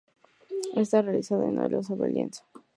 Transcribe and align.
Está 0.75 1.03
realizada 1.03 1.45
en 1.47 1.59
óleo 1.59 1.83
sobre 1.83 2.09
lienzo. 2.11 2.43